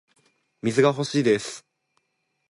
[0.63, 1.63] 水が欲しいです